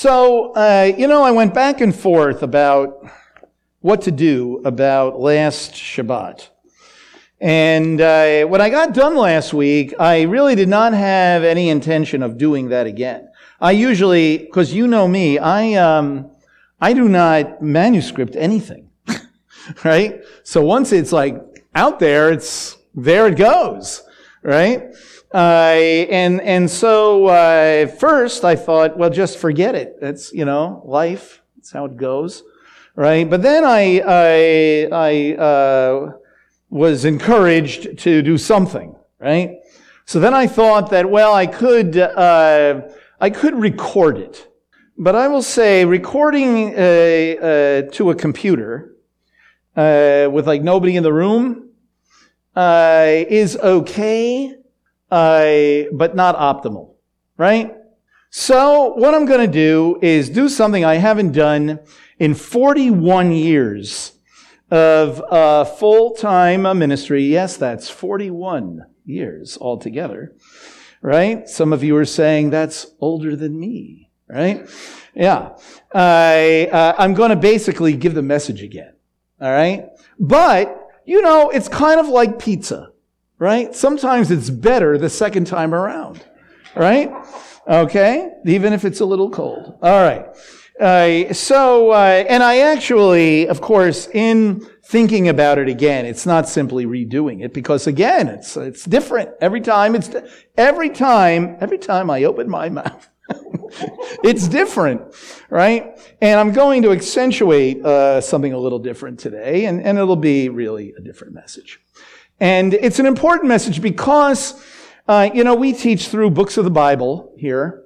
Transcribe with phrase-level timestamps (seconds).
[0.00, 3.04] So, uh, you know, I went back and forth about
[3.80, 6.48] what to do about last Shabbat.
[7.38, 12.22] And uh, when I got done last week, I really did not have any intention
[12.22, 13.28] of doing that again.
[13.60, 16.30] I usually, because you know me, I um,
[16.80, 18.88] I do not manuscript anything,
[19.84, 20.22] right?
[20.44, 21.36] So once it's like
[21.74, 24.02] out there, it's there it goes,
[24.42, 24.94] right?
[25.32, 30.00] Uh, and and so uh, first I thought, well, just forget it.
[30.00, 31.40] That's you know life.
[31.56, 32.42] That's how it goes,
[32.96, 33.28] right?
[33.28, 36.12] But then I I, I uh,
[36.68, 39.58] was encouraged to do something, right?
[40.04, 42.88] So then I thought that well, I could uh,
[43.20, 44.48] I could record it,
[44.98, 48.96] but I will say recording uh, uh, to a computer
[49.76, 51.70] with like nobody in the room
[52.56, 54.56] is okay
[55.10, 56.94] uh, but not optimal,
[57.36, 57.74] right?
[58.30, 61.80] So what I'm going to do is do something I haven't done
[62.18, 64.12] in 41 years
[64.70, 67.24] of uh, full-time ministry.
[67.24, 70.36] Yes, that's 41 years altogether,
[71.02, 71.48] right?
[71.48, 74.68] Some of you are saying that's older than me, right?
[75.14, 75.56] Yeah.
[75.92, 78.94] I, uh, I'm going to basically give the message again,
[79.40, 79.88] all right?
[80.20, 82.89] But, you know, it's kind of like pizza
[83.40, 83.74] right?
[83.74, 86.24] Sometimes it's better the second time around,
[86.76, 87.10] right?
[87.66, 89.78] Okay, even if it's a little cold.
[89.82, 90.26] All right.
[90.78, 96.48] Uh, so, uh, and I actually, of course, in thinking about it again, it's not
[96.48, 99.94] simply redoing it because again, it's it's different every time.
[99.94, 100.10] It's
[100.56, 103.08] every time, every time I open my mouth.
[104.24, 105.02] it's different,
[105.50, 105.98] right?
[106.20, 110.48] And I'm going to accentuate uh, something a little different today, and, and it'll be
[110.48, 111.78] really a different message.
[112.40, 114.64] And it's an important message because,
[115.06, 117.84] uh, you know, we teach through books of the Bible here.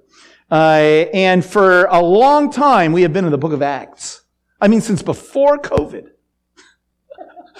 [0.50, 4.22] Uh, and for a long time, we have been in the book of Acts.
[4.60, 6.10] I mean, since before COVID.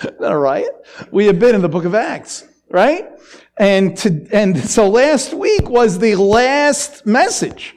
[0.21, 0.69] All right?
[1.11, 3.09] We have been in the book of Acts, right?
[3.57, 7.75] And to, and so last week was the last message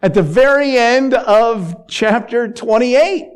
[0.00, 3.26] at the very end of chapter 28.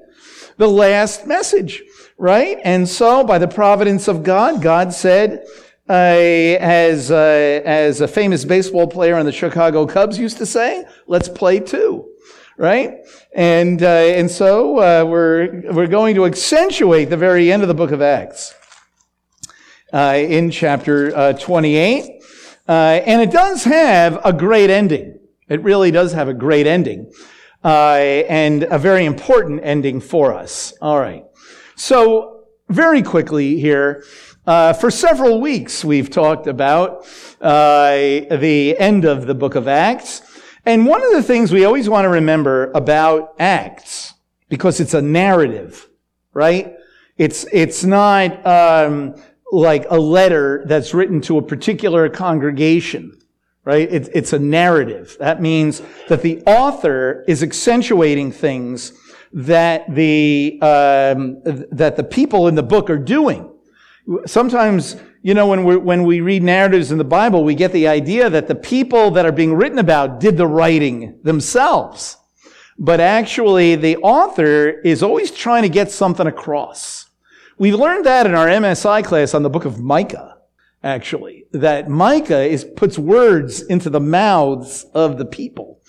[0.59, 1.83] The last message
[2.19, 2.59] right?
[2.65, 5.45] And so, by the providence of God, God said,
[5.89, 10.84] uh, as, uh, as a famous baseball player on the Chicago Cubs used to say,
[11.06, 12.11] let's play two,
[12.59, 12.99] right?
[13.34, 17.75] And, uh, and so uh, we're, we're going to accentuate the very end of the
[17.75, 18.55] book of Acts
[19.95, 22.23] uh, in chapter uh, 28.
[22.67, 25.19] and it does have a great ending.
[25.49, 27.11] It really does have a great ending.
[27.65, 30.75] and a very important ending for us.
[30.83, 31.25] All right.
[31.78, 34.03] So, very quickly here,
[34.49, 37.06] uh, for several weeks we've talked about
[37.41, 40.22] uh, the end of the book of Acts.
[40.67, 44.12] And one of the things we always want to remember about Acts,
[44.49, 45.88] because it's a narrative,
[46.33, 46.75] right?
[47.17, 49.15] It's, it's not um,
[49.53, 53.15] like a letter that's written to a particular congregation
[53.65, 53.93] right?
[53.93, 55.15] It, it's a narrative.
[55.21, 58.94] That means that the author is accentuating things
[59.33, 63.53] that the, um, that the people in the book are doing.
[64.27, 67.88] Sometimes, you know, when we when we read narratives in the Bible, we get the
[67.88, 72.17] idea that the people that are being written about did the writing themselves.
[72.78, 77.06] But actually, the author is always trying to get something across.
[77.59, 80.38] We learned that in our MSI class on the book of Micah,
[80.84, 85.81] actually, that Micah is, puts words into the mouths of the people.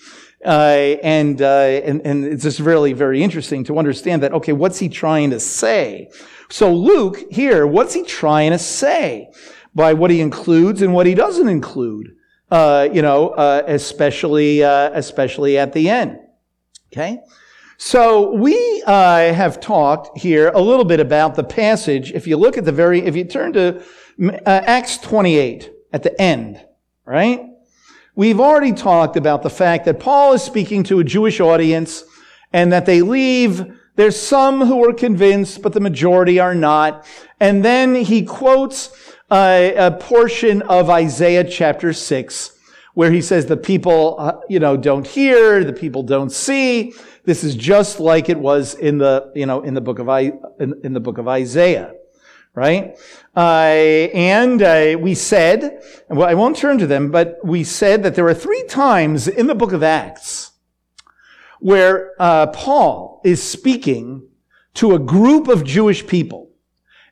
[0.44, 4.78] Uh, and, uh, and, and it's just really very interesting to understand that, okay, what's
[4.78, 6.10] he trying to say?
[6.48, 9.30] So Luke here, what's he trying to say
[9.74, 12.16] by what he includes and what he doesn't include?
[12.50, 16.18] Uh, you know, uh, especially, uh, especially at the end.
[16.92, 17.20] Okay?
[17.76, 22.12] So we uh, have talked here a little bit about the passage.
[22.12, 23.82] If you look at the very, if you turn to
[24.46, 26.64] Acts 28 at the end,
[27.04, 27.49] right?
[28.16, 32.04] We've already talked about the fact that Paul is speaking to a Jewish audience
[32.52, 33.78] and that they leave.
[33.96, 37.06] There's some who are convinced, but the majority are not.
[37.38, 38.90] And then he quotes
[39.30, 42.56] a, a portion of Isaiah chapter 6
[42.94, 46.92] where he says the people, uh, you know, don't hear, the people don't see.
[47.24, 50.32] This is just like it was in the, you know, in the book of, I,
[50.58, 51.94] in, in the book of Isaiah
[52.54, 52.98] right?
[53.36, 58.14] Uh, and uh, we said, well, I won't turn to them, but we said that
[58.14, 60.52] there are three times in the book of Acts
[61.60, 64.26] where uh, Paul is speaking
[64.74, 66.50] to a group of Jewish people,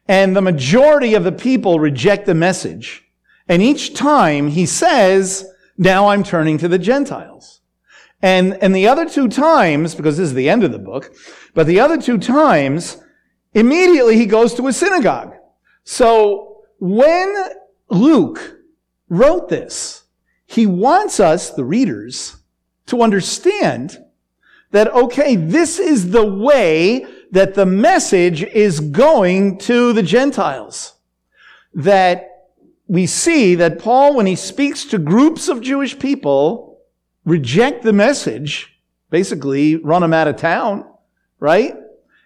[0.06, 3.05] and the majority of the people reject the message.
[3.46, 5.46] And each time he says,
[5.76, 7.61] now I'm turning to the Gentiles.
[8.20, 11.14] And, and the other two times, because this is the end of the book,
[11.55, 12.96] but the other two times,
[13.58, 15.34] immediately he goes to a synagogue.
[15.84, 17.34] So when
[17.88, 18.58] Luke
[19.08, 20.05] wrote this,
[20.46, 22.37] he wants us, the readers,
[22.87, 23.99] to understand
[24.70, 30.94] that, okay, this is the way that the message is going to the Gentiles.
[31.75, 32.28] That
[32.87, 36.81] we see that Paul, when he speaks to groups of Jewish people,
[37.25, 38.78] reject the message,
[39.10, 40.87] basically run them out of town,
[41.38, 41.75] right?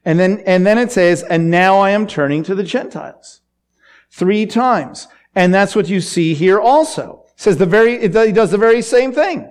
[0.04, 3.40] And then, and then it says, and now I am turning to the Gentiles.
[4.10, 5.08] Three times.
[5.34, 7.24] And that's what you see here also.
[7.34, 9.48] It says the very, he does the very same thing.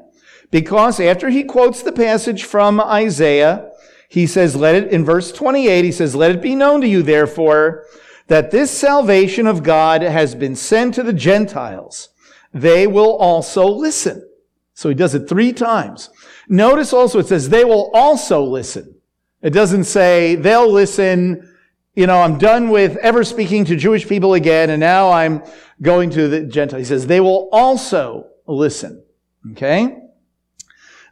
[0.51, 3.71] Because after he quotes the passage from Isaiah,
[4.09, 7.01] he says, let it, in verse 28, he says, let it be known to you,
[7.01, 7.85] therefore,
[8.27, 12.09] that this salvation of God has been sent to the Gentiles.
[12.53, 14.27] They will also listen.
[14.73, 16.09] So he does it three times.
[16.49, 18.95] Notice also it says they will also listen.
[19.41, 21.51] It doesn't say they'll listen,
[21.95, 25.43] you know, I'm done with ever speaking to Jewish people again and now I'm
[25.81, 26.81] going to the Gentiles.
[26.81, 29.03] He says they will also listen.
[29.51, 29.97] Okay?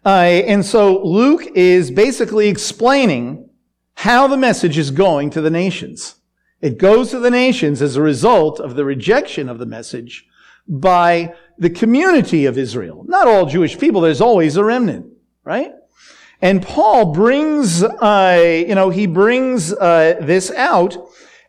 [0.06, 3.50] Uh, and so Luke is basically explaining
[3.96, 6.16] how the message is going to the nations.
[6.62, 10.26] It goes to the nations as a result of the rejection of the message
[10.68, 13.04] by the community of Israel.
[13.08, 15.08] Not all Jewish people, there's always a remnant,
[15.44, 15.72] right?
[16.42, 20.98] And Paul brings, uh, you know, he brings uh, this out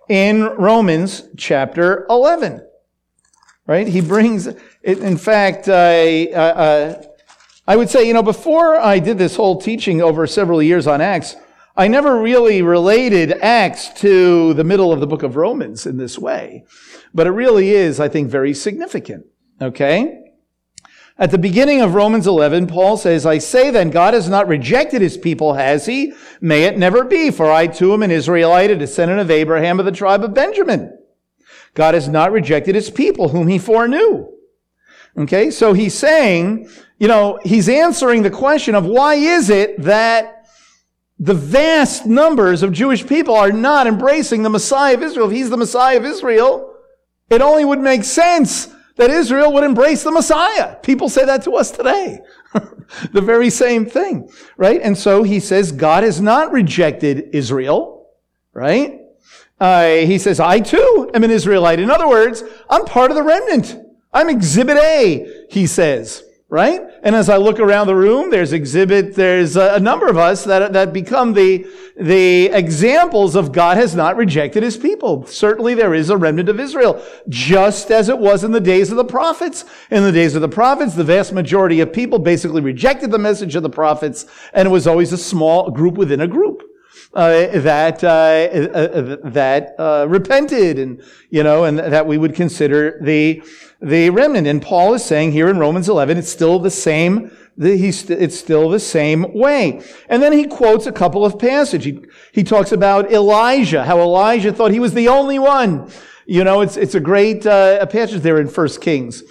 [0.08, 2.66] in Romans chapter 11,
[3.66, 3.86] right?
[3.86, 4.48] He brings
[4.82, 7.02] in fact, uh, uh
[7.68, 11.00] I would say, you know, before I did this whole teaching over several years on
[11.00, 11.36] Acts,
[11.76, 16.18] I never really related Acts to the middle of the book of Romans in this
[16.18, 16.64] way.
[17.14, 19.26] But it really is, I think, very significant.
[19.62, 20.29] Okay?
[21.20, 25.02] At the beginning of Romans 11, Paul says, I say then, God has not rejected
[25.02, 26.14] his people, has he?
[26.40, 29.84] May it never be, for I too am an Israelite, a descendant of Abraham of
[29.84, 30.98] the tribe of Benjamin.
[31.74, 34.28] God has not rejected his people, whom he foreknew.
[35.18, 40.46] Okay, so he's saying, you know, he's answering the question of why is it that
[41.18, 45.26] the vast numbers of Jewish people are not embracing the Messiah of Israel.
[45.26, 46.74] If he's the Messiah of Israel,
[47.28, 50.76] it only would make sense that Israel would embrace the Messiah.
[50.82, 52.20] People say that to us today.
[53.12, 54.78] the very same thing, right?
[54.82, 58.10] And so he says God has not rejected Israel,
[58.52, 59.00] right?
[59.58, 61.80] Uh, he says, I too am an Israelite.
[61.80, 63.74] In other words, I'm part of the remnant.
[64.12, 66.80] I'm exhibit A, he says, right?
[67.04, 70.72] And as I look around the room, there's exhibit, there's a, number of us that,
[70.72, 71.64] that become the,
[71.96, 75.24] the examples of God has not rejected his people.
[75.26, 78.96] Certainly there is a remnant of Israel, just as it was in the days of
[78.96, 79.64] the prophets.
[79.92, 83.54] In the days of the prophets, the vast majority of people basically rejected the message
[83.54, 86.69] of the prophets, and it was always a small group within a group.
[87.12, 89.74] Uh, that uh, uh, that
[90.08, 93.42] repented, and you know, and that we would consider the
[93.82, 94.46] the remnant.
[94.46, 98.80] And Paul is saying here in Romans 11, it's still the same, it's still the
[98.80, 99.82] same way.
[100.08, 101.84] And then he quotes a couple of passages.
[101.84, 105.90] He, he talks about Elijah, how Elijah thought he was the only one.
[106.26, 109.22] You know, it's, it's a great uh, passage there in First Kings.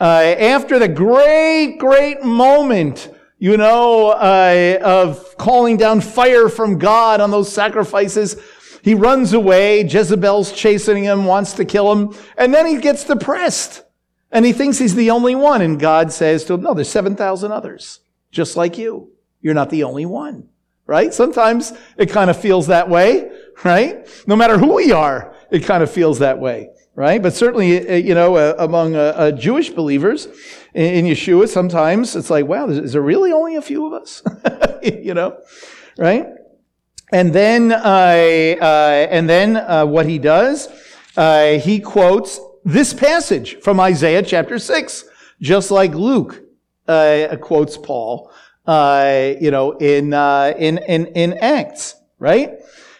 [0.00, 7.20] Uh, after the great, great moment, you know, uh, of calling down fire from God
[7.20, 8.36] on those sacrifices,
[8.82, 9.82] he runs away.
[9.82, 13.84] Jezebel's chasing him, wants to kill him, and then he gets depressed.
[14.30, 15.62] And he thinks he's the only one.
[15.62, 19.12] And God says to him, no, there's 7,000 others, just like you.
[19.40, 20.48] You're not the only one,
[20.86, 21.14] right?
[21.14, 23.30] Sometimes it kind of feels that way,
[23.64, 24.06] right?
[24.26, 27.22] No matter who we are, it kind of feels that way, right?
[27.22, 30.26] But certainly, uh, you know, uh, among uh, Jewish believers
[30.74, 34.22] in, in, Yeshua, sometimes it's like, wow, is there really only a few of us?
[34.82, 35.38] you know,
[35.96, 36.26] right?
[37.12, 40.68] And then, uh, uh, and then what he does,
[41.16, 45.04] he quotes this passage from Isaiah chapter 6,
[45.40, 46.42] just like Luke
[46.88, 48.30] uh, quotes Paul,
[48.66, 52.58] uh, you know, in, uh, in, in, in Acts, right?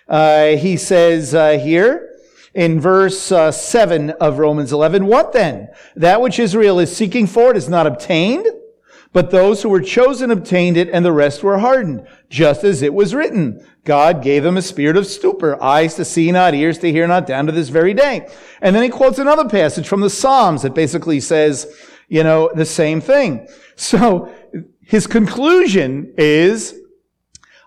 [0.08, 2.16] Uh, he says uh, here
[2.58, 5.68] in verse uh, 7 of Romans 11, What then?
[5.94, 8.48] That which Israel is seeking for it is not obtained,
[9.12, 12.92] but those who were chosen obtained it, and the rest were hardened, just as it
[12.92, 13.64] was written.
[13.84, 17.28] God gave them a spirit of stupor, eyes to see not, ears to hear not,
[17.28, 18.28] down to this very day.
[18.60, 21.72] And then he quotes another passage from the Psalms that basically says,
[22.08, 23.46] you know, the same thing.
[23.76, 24.34] So
[24.80, 26.74] his conclusion is,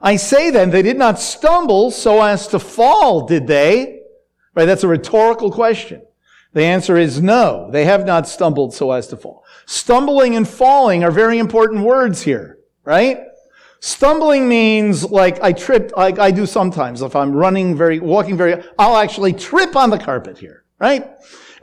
[0.01, 4.00] I say then, they did not stumble so as to fall, did they?
[4.55, 4.65] Right?
[4.65, 6.01] That's a rhetorical question.
[6.53, 7.69] The answer is no.
[7.71, 9.45] They have not stumbled so as to fall.
[9.65, 13.19] Stumbling and falling are very important words here, right?
[13.79, 17.01] Stumbling means like I trip, like I do sometimes.
[17.01, 21.09] If I'm running very, walking very, I'll actually trip on the carpet here, right?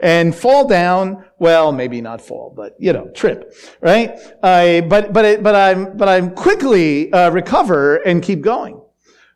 [0.01, 1.23] And fall down.
[1.37, 4.17] Well, maybe not fall, but you know, trip, right?
[4.41, 8.81] I, but but it, but I'm but I'm quickly uh, recover and keep going,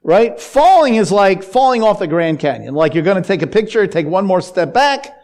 [0.04, 0.40] right?
[0.40, 2.76] Falling is like falling off the Grand Canyon.
[2.76, 5.18] Like you're going to take a picture, take one more step back.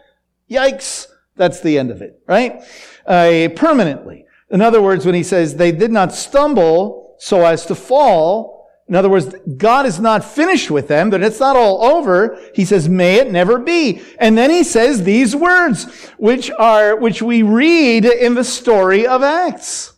[0.50, 1.06] Yikes!
[1.36, 2.62] That's the end of it, right?
[3.06, 4.26] Uh, permanently.
[4.50, 8.68] In other words, when he says they did not stumble so as to fall.
[8.88, 12.40] In other words, God is not finished with them, that it's not all over.
[12.54, 14.02] He says, may it never be.
[14.18, 15.84] And then he says these words,
[16.18, 19.92] which are, which we read in the story of Acts.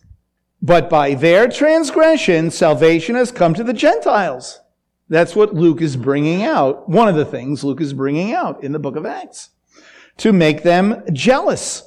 [0.61, 4.59] But by their transgression, salvation has come to the Gentiles.
[5.13, 6.89] That's what Luke is bringing out.
[6.89, 9.51] One of the things Luke is bringing out in the book of Acts.
[10.17, 11.83] To make them jealous.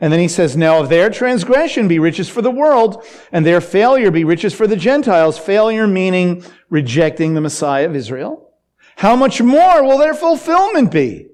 [0.00, 3.60] And then he says, Now if their transgression be riches for the world, and their
[3.60, 8.50] failure be riches for the Gentiles, failure meaning rejecting the Messiah of Israel,
[8.96, 11.26] how much more will their fulfillment be?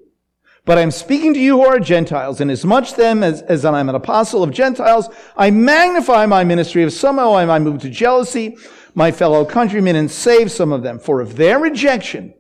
[0.65, 3.89] But I'm speaking to you who are Gentiles, and as much them as, as I'm
[3.89, 6.83] an apostle of Gentiles, I magnify my ministry.
[6.83, 8.59] If somehow I might move to jealousy,
[8.97, 10.99] my fellow countrymen, and save some of them.
[10.99, 12.35] For if their rejection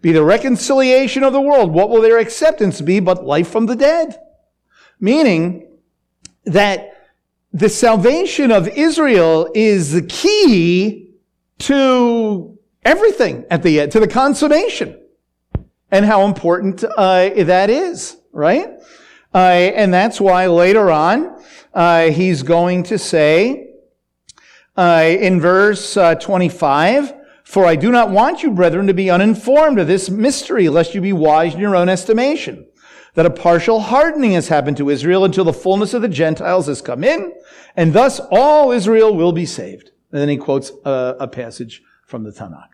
[0.00, 3.76] be the reconciliation of the world, what will their acceptance be but life from the
[3.76, 4.18] dead?
[4.98, 5.68] Meaning
[6.44, 6.90] that
[7.52, 11.14] the salvation of Israel is the key
[11.60, 15.00] to everything at the end, to the consummation.
[15.92, 18.68] And how important uh, that is, right?
[19.32, 21.40] Uh, and that's why later on,
[21.72, 23.63] uh, he's going to say
[24.76, 27.14] uh, in verse uh, 25,
[27.44, 31.00] For I do not want you, brethren, to be uninformed of this mystery, lest you
[31.00, 32.66] be wise in your own estimation
[33.14, 36.82] that a partial hardening has happened to Israel until the fullness of the Gentiles has
[36.82, 37.32] come in,
[37.76, 39.90] and thus all Israel will be saved.
[40.12, 42.68] And then he quotes a, a passage from the Tanakh.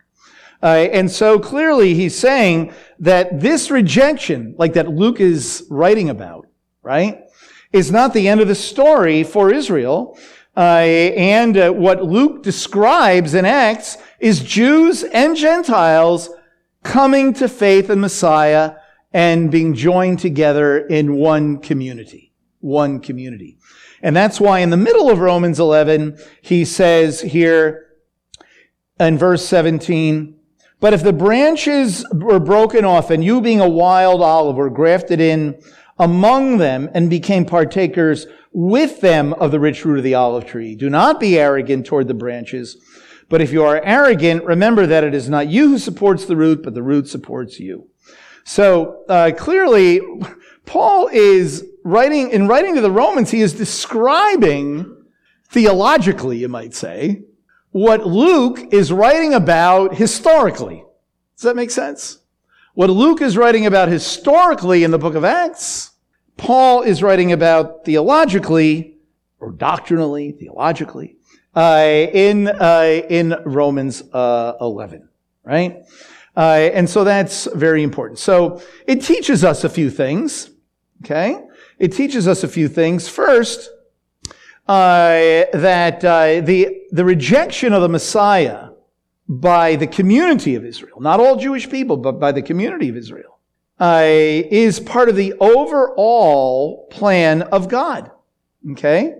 [0.63, 6.47] Uh, and so clearly he's saying that this rejection, like that Luke is writing about,
[6.83, 7.21] right,
[7.71, 10.19] is not the end of the story for Israel.
[10.55, 16.29] Uh, and uh, what Luke describes in Acts is Jews and Gentiles
[16.83, 18.75] coming to faith in Messiah
[19.13, 22.33] and being joined together in one community.
[22.59, 23.57] One community.
[24.01, 27.87] And that's why in the middle of Romans 11, he says here
[28.99, 30.35] in verse 17,
[30.79, 35.21] but if the branches were broken off and you being a wild olive were grafted
[35.21, 35.61] in
[35.99, 40.75] among them and became partakers with them of the rich root of the olive tree,
[40.75, 42.77] do not be arrogant toward the branches.
[43.29, 46.63] But if you are arrogant, remember that it is not you who supports the root,
[46.63, 47.87] but the root supports you.
[48.43, 50.01] So uh, clearly,
[50.65, 54.97] Paul is writing, in writing to the Romans, he is describing,
[55.49, 57.23] theologically, you might say,
[57.71, 60.83] what Luke is writing about historically.
[61.37, 62.17] Does that make sense?
[62.73, 65.90] What Luke is writing about historically in the book of Acts,
[66.41, 68.97] Paul is writing about theologically,
[69.39, 71.17] or doctrinally, theologically,
[71.55, 75.07] uh, in, uh, in Romans uh, 11,
[75.43, 75.83] right?
[76.35, 78.17] Uh, and so that's very important.
[78.17, 80.49] So it teaches us a few things.
[81.05, 81.39] Okay.
[81.77, 83.07] It teaches us a few things.
[83.07, 83.69] First,
[84.67, 88.69] uh, that uh, the, the rejection of the Messiah
[89.27, 93.37] by the community of Israel, not all Jewish people, but by the community of Israel,
[93.81, 98.11] uh, is part of the overall plan of God.
[98.71, 99.15] Okay?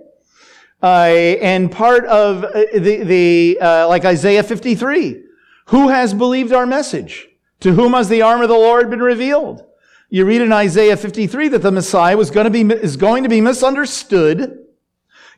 [0.82, 3.58] Uh, and part of uh, the, the
[3.90, 5.24] like Isaiah 53,
[5.68, 7.28] who has believed our message?
[7.62, 9.66] To whom has the arm of the Lord been revealed?
[10.14, 13.30] You read in Isaiah 53 that the Messiah was going to be, is going to
[13.30, 14.66] be misunderstood.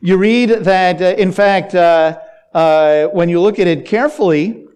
[0.00, 2.18] You read that, uh, in fact, uh,
[2.52, 4.66] uh, when you look at it carefully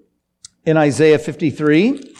[0.64, 2.14] in Isaiah 53,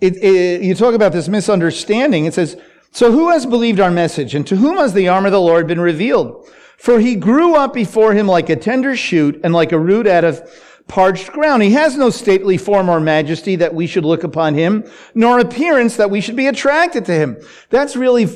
[0.00, 2.26] it, it, you talk about this misunderstanding.
[2.26, 2.56] It says,
[2.92, 5.66] So who has believed our message, and to whom has the arm of the Lord
[5.66, 6.48] been revealed?
[6.78, 10.24] For he grew up before him like a tender shoot and like a root out
[10.24, 10.48] of
[10.88, 11.62] parched ground.
[11.62, 14.84] He has no stately form or majesty that we should look upon him,
[15.14, 17.38] nor appearance that we should be attracted to him.
[17.70, 18.28] That's really,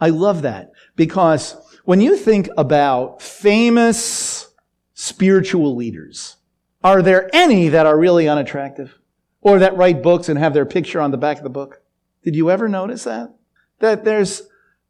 [0.00, 4.48] I love that because when you think about famous
[4.94, 6.36] spiritual leaders,
[6.82, 8.98] are there any that are really unattractive
[9.44, 11.82] or that write books and have their picture on the back of the book?
[12.24, 13.32] Did you ever notice that?
[13.78, 14.42] That there's,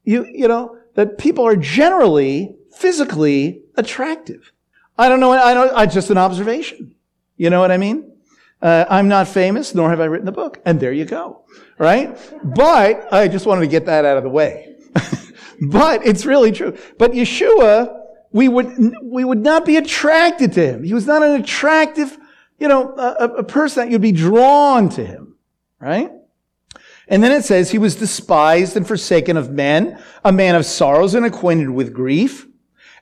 [0.04, 4.52] you, you know, that people are generally physically attractive.
[4.96, 5.32] I don't know.
[5.32, 6.94] I don't, I just an observation.
[7.36, 8.12] You know what I mean?
[8.62, 10.62] Uh, I'm not famous, nor have I written the book.
[10.64, 11.44] And there you go.
[11.76, 12.16] Right?
[12.42, 14.76] But I just wanted to get that out of the way.
[15.60, 16.78] but it's really true.
[16.96, 20.82] But Yeshua we would, we would not be attracted to him.
[20.82, 22.18] He was not an attractive,
[22.64, 25.36] you know, a, a person that you'd be drawn to him,
[25.78, 26.10] right?
[27.08, 31.14] And then it says he was despised and forsaken of men, a man of sorrows
[31.14, 32.46] and acquainted with grief.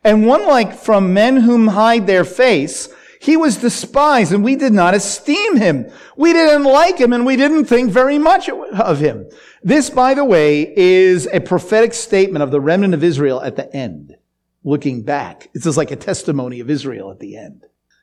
[0.02, 2.88] And one like from men whom hide their face,
[3.20, 5.88] he was despised and we did not esteem him.
[6.16, 9.28] We didn't like him and we didn't think very much of him.
[9.62, 13.72] This, by the way, is a prophetic statement of the remnant of Israel at the
[13.72, 14.16] end
[14.64, 15.50] looking back.
[15.54, 17.62] It's just like a testimony of Israel at the end.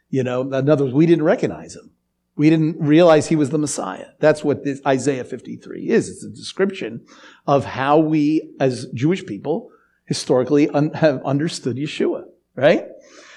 [0.09, 1.91] You know, in other words, we didn't recognize him.
[2.35, 4.07] We didn't realize he was the Messiah.
[4.19, 6.09] That's what this Isaiah 53 is.
[6.09, 7.05] It's a description
[7.45, 9.71] of how we, as Jewish people,
[10.05, 12.23] historically un- have understood Yeshua,
[12.55, 12.87] right?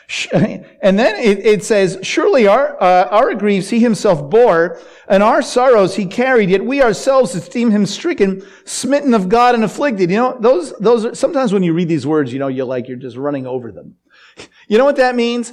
[0.33, 5.41] And then it, it says, Surely our, uh, our griefs he himself bore, and our
[5.41, 10.11] sorrows he carried, yet we ourselves esteem him stricken, smitten of God, and afflicted.
[10.11, 12.89] You know, those, those are, sometimes when you read these words, you know, you're like,
[12.89, 13.97] you're just running over them.
[14.69, 15.53] You know what that means?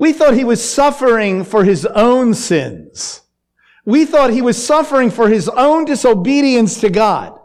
[0.00, 3.20] We thought he was suffering for his own sins.
[3.84, 7.38] We thought he was suffering for his own disobedience to God.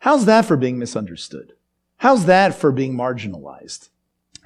[0.00, 1.54] How's that for being misunderstood?
[1.96, 3.88] How's that for being marginalized?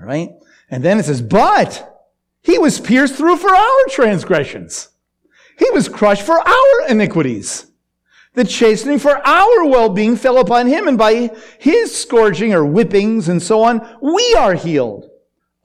[0.01, 0.31] All right?
[0.71, 2.07] And then it says, but
[2.43, 4.91] he was pierced through for our transgressions.
[5.59, 7.67] He was crushed for our iniquities.
[8.35, 13.43] The chastening for our well-being fell upon him, and by his scourging or whippings and
[13.43, 15.08] so on, we are healed.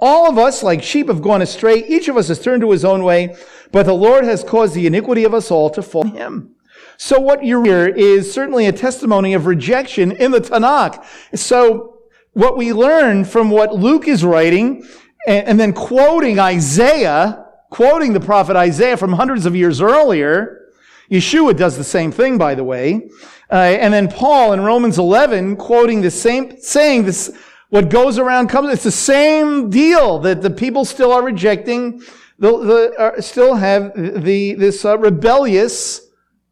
[0.05, 1.81] All of us, like sheep, have gone astray.
[1.87, 3.37] Each of us has turned to his own way,
[3.71, 6.55] but the Lord has caused the iniquity of us all to fall on him.
[6.97, 11.05] So what you hear is certainly a testimony of rejection in the Tanakh.
[11.37, 11.99] So
[12.33, 14.85] what we learn from what Luke is writing
[15.25, 20.67] and, then quoting Isaiah, quoting the prophet Isaiah from hundreds of years earlier,
[21.09, 23.09] Yeshua does the same thing, by the way.
[23.49, 27.31] Uh, and then Paul in Romans 11 quoting the same, saying this,
[27.73, 32.03] what goes around comes, it's the same deal that the people still are rejecting,
[32.37, 36.01] the, the uh, still have the, this uh, rebellious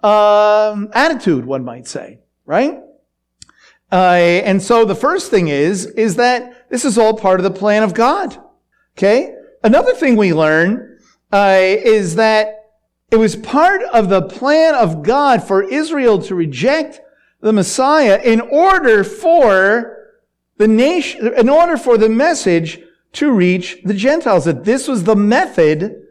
[0.01, 2.79] um, attitude, one might say, right?
[3.91, 7.51] Uh, and so the first thing is, is that this is all part of the
[7.51, 8.35] plan of God.
[8.97, 9.35] Okay?
[9.63, 10.97] Another thing we learn
[11.31, 12.71] uh, is that
[13.11, 16.99] it was part of the plan of God for Israel to reject
[17.41, 20.00] the Messiah in order for
[20.61, 22.79] the nation, in order for the message
[23.13, 24.45] to reach the Gentiles.
[24.45, 26.03] That this was the method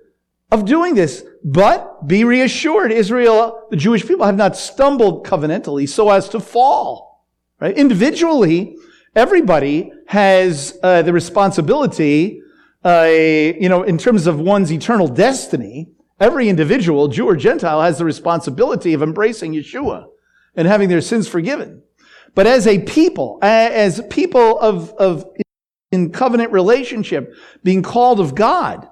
[0.50, 1.24] of doing this.
[1.44, 7.24] But be reassured, Israel, the Jewish people have not stumbled covenantally so as to fall.
[7.60, 7.76] Right?
[7.76, 8.76] Individually,
[9.14, 12.42] everybody has uh, the responsibility,
[12.84, 15.92] uh, you know, in terms of one's eternal destiny.
[16.18, 20.06] Every individual, Jew or Gentile, has the responsibility of embracing Yeshua
[20.56, 21.82] and having their sins forgiven.
[22.34, 25.26] But as a people, as people of, of
[25.90, 28.88] in covenant relationship, being called of God,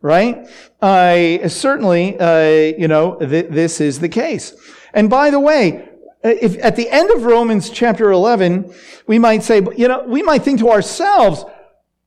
[0.00, 0.46] right?
[0.80, 4.54] Uh, certainly, uh, you know, th- this is the case.
[4.92, 5.88] And by the way,
[6.22, 8.72] if at the end of Romans chapter 11,
[9.06, 11.44] we might say, you know, we might think to ourselves,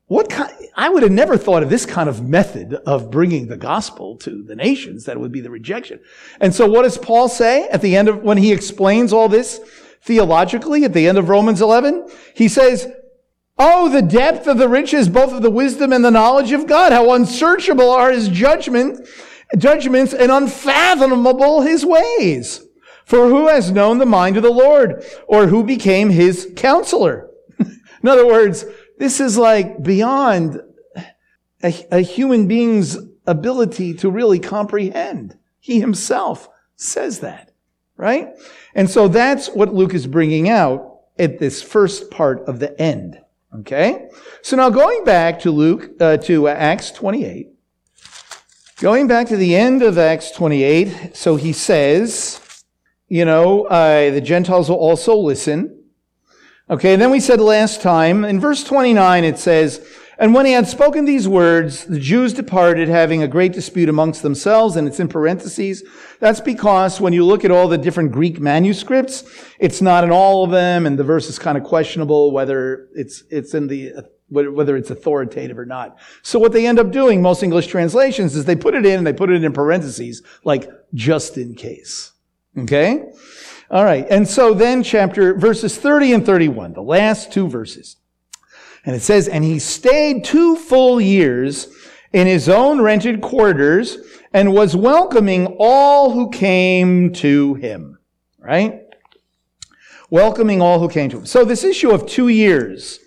[0.08, 3.58] what kind, I would have never thought of this kind of method of bringing the
[3.58, 5.06] gospel to the nations.
[5.06, 6.00] That would be the rejection.
[6.40, 9.60] And so what does Paul say at the end of, when he explains all this
[10.06, 12.10] theologically at the end of Romans 11?
[12.36, 12.88] He says,
[13.58, 16.92] Oh, the depth of the riches, both of the wisdom and the knowledge of God.
[16.92, 19.08] How unsearchable are his judgment,
[19.58, 22.62] judgments and unfathomable his ways.
[23.06, 27.30] For who has known the mind of the Lord or who became his counselor?
[27.60, 28.66] In other words,
[28.98, 30.60] this is like beyond
[31.64, 35.38] a, a, human being's ability to really comprehend.
[35.60, 37.52] He himself says that,
[37.98, 38.30] right?
[38.74, 43.20] And so that's what Luke is bringing out at this first part of the end.
[43.60, 44.10] Okay?
[44.42, 47.50] So now going back to Luke, uh, to Acts 28,
[48.80, 52.64] going back to the end of Acts 28, so he says,
[53.08, 55.84] you know, uh, the Gentiles will also listen.
[56.70, 60.54] Okay, and then we said last time, in verse 29, it says, And when he
[60.54, 65.00] had spoken these words, the Jews departed, having a great dispute amongst themselves, and it's
[65.00, 65.84] in parentheses.
[66.20, 69.24] That's because when you look at all the different Greek manuscripts,
[69.60, 73.24] it's not in all of them, and the verse is kind of questionable whether it's,
[73.30, 73.94] it's in the,
[74.30, 75.98] whether it's authoritative or not.
[76.22, 79.08] So what they end up doing, most English translations, is they put it in and
[79.08, 82.14] they put it in parentheses, like just in case.
[82.58, 83.04] Okay?
[83.70, 84.06] All right.
[84.10, 87.98] And so then chapter verses 30 and 31, the last two verses.
[88.86, 91.68] And it says, and he stayed two full years
[92.14, 93.98] in his own rented quarters
[94.32, 97.98] and was welcoming all who came to him.
[98.40, 98.82] Right?
[100.12, 101.26] Welcoming all who came to him.
[101.26, 103.00] So this issue of two years,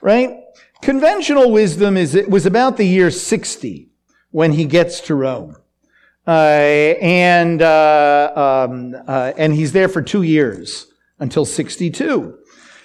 [0.00, 0.38] right?
[0.82, 3.90] Conventional wisdom is it was about the year 60
[4.32, 5.56] when he gets to Rome.
[6.26, 6.30] Uh,
[7.00, 10.88] and, uh, um, uh, and he's there for two years
[11.20, 12.38] until 62.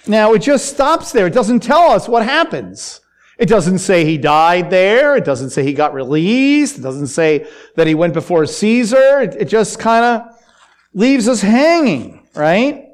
[0.08, 1.26] Now, it just stops there.
[1.26, 3.00] It doesn't tell us what happens.
[3.38, 5.16] It doesn't say he died there.
[5.16, 6.78] It doesn't say he got released.
[6.78, 9.20] It doesn't say that he went before Caesar.
[9.20, 10.36] It, it just kind of
[10.94, 12.86] leaves us hanging, right?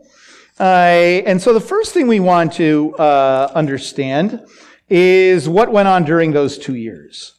[0.60, 4.44] Uh, and so the first thing we want to uh, understand
[4.90, 7.32] is what went on during those two years.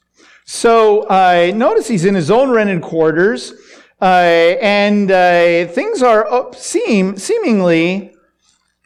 [0.46, 3.54] So uh, notice he's in his own rented quarters,
[4.02, 4.06] uh,
[4.62, 8.15] and uh, things are seem seemingly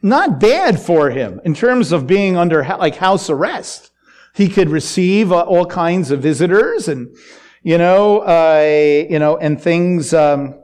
[0.02, 3.92] not bad for him in terms of being under like house arrest.
[4.36, 7.16] He could receive uh, all kinds of visitors, and
[7.64, 10.62] you know, uh, you know, and things um,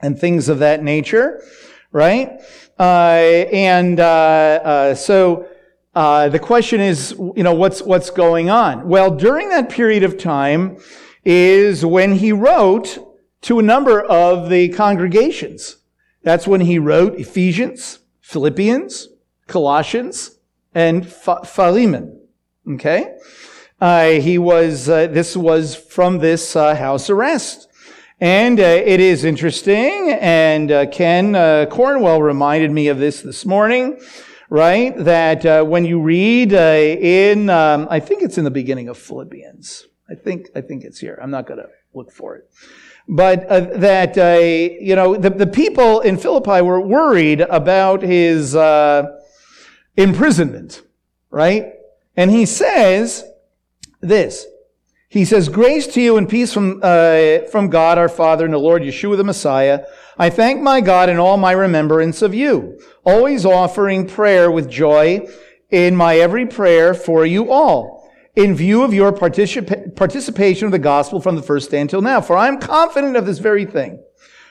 [0.00, 1.42] and things of that nature,
[1.92, 2.40] right?
[2.78, 3.98] Uh, and
[4.98, 5.46] so
[5.94, 8.88] uh, the question is, you know, what's, what's going on?
[8.88, 10.78] Well, during that period of time
[11.24, 12.98] is when he wrote
[13.42, 15.76] to a number of the congregations.
[16.22, 17.98] That's when he wrote Ephesians,
[18.32, 19.08] Philippians,
[19.46, 20.38] Colossians,
[20.74, 22.18] and Philemon.
[22.66, 23.16] Okay?
[23.80, 27.68] Uh, he was, uh, this was from this uh, house arrest.
[28.20, 31.34] And uh, it is interesting, and uh, Ken
[31.68, 33.98] Cornwell reminded me of this this morning
[34.52, 34.94] right?
[34.98, 38.98] That uh, when you read uh, in, um, I think it's in the beginning of
[38.98, 39.86] Philippians.
[40.10, 41.18] I think I think it's here.
[41.22, 42.50] I'm not going to look for it,
[43.08, 48.54] but uh, that uh, you know the, the people in Philippi were worried about his
[48.54, 49.18] uh,
[49.96, 50.82] imprisonment,
[51.30, 51.72] right?
[52.16, 53.24] And he says
[54.00, 54.46] this.
[55.12, 58.58] He says, Grace to you and peace from, uh, from God our Father and the
[58.58, 59.84] Lord Yeshua the Messiah.
[60.16, 65.26] I thank my God in all my remembrance of you, always offering prayer with joy
[65.70, 67.91] in my every prayer for you all,
[68.34, 72.20] in view of your particip- participation of the gospel from the first day until now.
[72.20, 74.02] For I am confident of this very thing,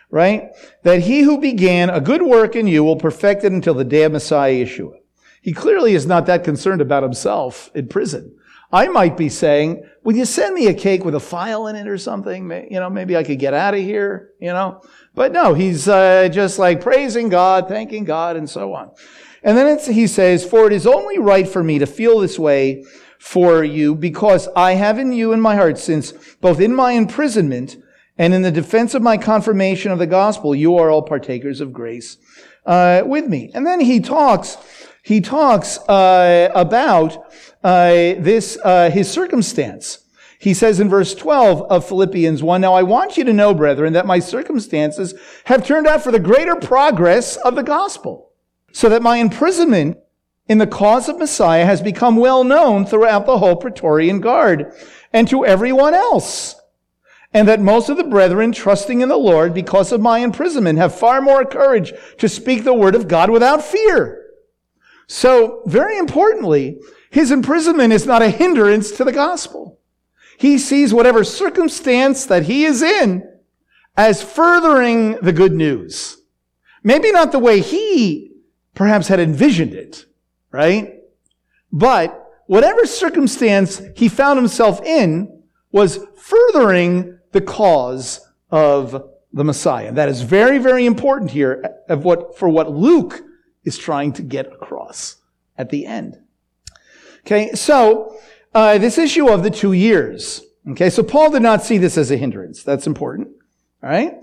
[0.09, 0.49] right?
[0.83, 4.03] That he who began a good work in you will perfect it until the day
[4.03, 4.97] of Messiah Yeshua.
[5.41, 8.37] He clearly is not that concerned about himself in prison.
[8.73, 11.87] I might be saying, would you send me a cake with a file in it
[11.87, 12.49] or something?
[12.69, 14.81] You know, maybe I could get out of here, you know?
[15.13, 18.91] But no, he's uh, just like praising God, thanking God, and so on.
[19.43, 22.85] And then he says, For it is only right for me to feel this way
[23.21, 27.77] for you because I have in you in my heart, since both in my imprisonment
[28.17, 31.71] and in the defense of my confirmation of the gospel, you are all partakers of
[31.71, 32.17] grace
[32.65, 33.51] uh, with me.
[33.53, 34.57] And then he talks,
[35.03, 37.31] he talks uh, about
[37.63, 39.99] uh, this uh, his circumstance.
[40.39, 43.93] He says in verse 12 of Philippians 1, Now I want you to know, brethren,
[43.93, 45.13] that my circumstances
[45.45, 48.31] have turned out for the greater progress of the gospel,
[48.71, 49.99] so that my imprisonment
[50.47, 54.73] in the cause of Messiah has become well known throughout the whole Praetorian Guard
[55.13, 56.55] and to everyone else.
[57.33, 60.93] And that most of the brethren, trusting in the Lord because of my imprisonment, have
[60.93, 64.25] far more courage to speak the word of God without fear.
[65.07, 69.79] So, very importantly, his imprisonment is not a hindrance to the gospel.
[70.37, 73.29] He sees whatever circumstance that he is in
[73.95, 76.17] as furthering the good news.
[76.83, 78.31] Maybe not the way he
[78.73, 80.05] perhaps had envisioned it,
[80.51, 81.01] right?
[81.71, 89.91] But whatever circumstance he found himself in was furthering the cause of the Messiah.
[89.93, 93.21] That is very, very important here of what, for what Luke
[93.63, 95.17] is trying to get across
[95.57, 96.19] at the end.
[97.21, 98.17] Okay, so
[98.53, 100.41] uh, this issue of the two years.
[100.69, 102.63] Okay, so Paul did not see this as a hindrance.
[102.63, 103.29] That's important.
[103.83, 104.13] All right,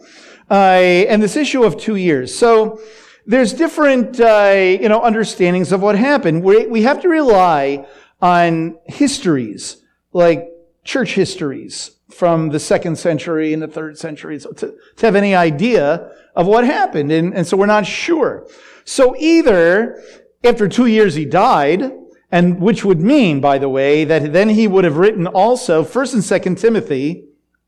[0.51, 2.37] uh, and this issue of two years.
[2.37, 2.81] So
[3.29, 6.43] there's different, uh, you know, understandings of what happened.
[6.43, 7.87] We, we have to rely
[8.23, 9.77] on histories,
[10.15, 10.49] like
[10.83, 16.11] church histories from the second century and the third century to, to have any idea
[16.35, 17.13] of what happened.
[17.13, 18.49] And, and so we're not sure.
[18.87, 20.03] So either
[20.43, 21.93] after two years he died,
[22.33, 26.15] and which would mean, by the way, that then he would have written also 1st
[26.15, 26.23] and
[26.57, 27.27] 2nd Timothy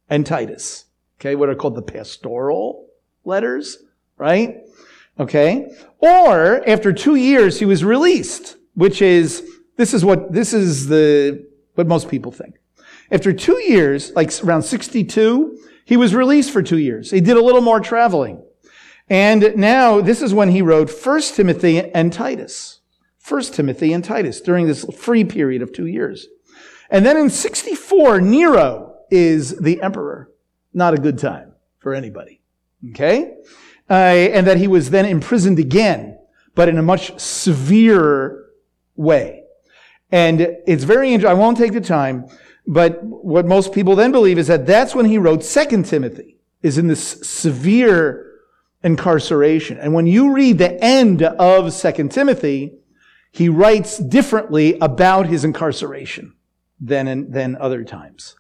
[0.08, 0.86] and Titus.
[1.18, 2.88] Okay, what are called the pastoral
[3.26, 3.78] letters,
[4.16, 4.62] right?
[5.20, 5.70] Okay.
[5.98, 11.46] Or after two years, he was released, which is, this is what, this is the,
[11.74, 12.54] what most people think.
[13.12, 17.10] After two years, like around 62, he was released for two years.
[17.10, 18.42] He did a little more traveling.
[19.10, 22.80] And now this is when he wrote 1 Timothy and Titus.
[23.28, 26.28] 1 Timothy and Titus during this free period of two years.
[26.88, 30.30] And then in 64, Nero is the emperor.
[30.72, 32.40] Not a good time for anybody.
[32.90, 33.34] Okay?
[33.90, 36.16] Uh, and that he was then imprisoned again,
[36.54, 38.46] but in a much severer
[38.94, 39.42] way.
[40.12, 41.36] And it's very interesting.
[41.36, 42.26] I won't take the time,
[42.66, 46.78] but what most people then believe is that that's when he wrote Second Timothy, is
[46.78, 48.30] in this severe
[48.84, 49.78] incarceration.
[49.78, 52.78] And when you read the end of Second Timothy,
[53.32, 56.34] he writes differently about his incarceration
[56.80, 58.36] than in, than other times.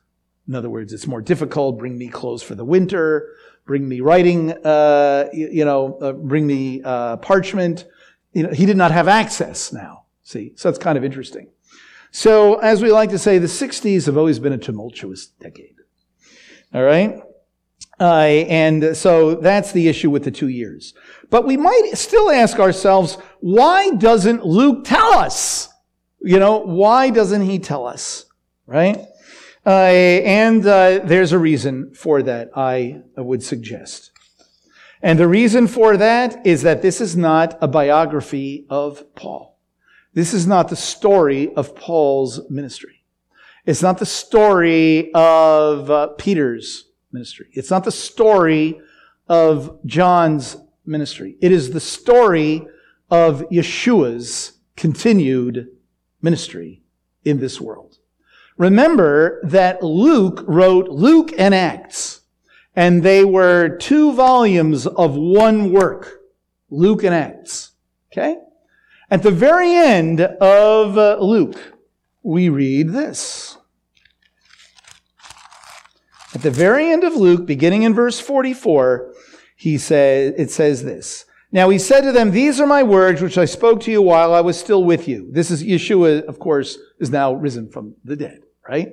[0.50, 1.78] In other words, it's more difficult.
[1.78, 3.36] Bring me clothes for the winter.
[3.66, 4.50] Bring me writing.
[4.50, 7.86] Uh, you, know, uh, bring me uh, parchment.
[8.32, 10.06] You know, he did not have access now.
[10.24, 11.50] See, so it's kind of interesting.
[12.10, 15.76] So, as we like to say, the '60s have always been a tumultuous decade.
[16.74, 17.22] All right.
[18.00, 20.94] Uh, and so that's the issue with the two years.
[21.28, 25.68] But we might still ask ourselves, why doesn't Luke tell us?
[26.20, 28.24] You know, why doesn't he tell us?
[28.66, 29.06] Right?
[29.64, 34.10] Uh, and uh, there's a reason for that, I would suggest.
[35.02, 39.58] And the reason for that is that this is not a biography of Paul.
[40.12, 43.04] This is not the story of Paul's ministry.
[43.64, 47.46] It's not the story of uh, Peter's ministry.
[47.52, 48.80] It's not the story
[49.28, 51.36] of John's ministry.
[51.40, 52.66] It is the story
[53.10, 55.68] of Yeshua's continued
[56.20, 56.82] ministry
[57.24, 57.99] in this world.
[58.60, 62.20] Remember that Luke wrote Luke and Acts,
[62.76, 66.20] and they were two volumes of one work,
[66.68, 67.70] Luke and Acts.
[68.12, 68.36] Okay?
[69.10, 71.56] At the very end of uh, Luke,
[72.22, 73.56] we read this.
[76.34, 79.14] At the very end of Luke, beginning in verse 44,
[79.56, 81.24] he says, it says this.
[81.50, 84.34] Now he said to them, These are my words which I spoke to you while
[84.34, 85.28] I was still with you.
[85.32, 88.92] This is Yeshua, of course, is now risen from the dead, right?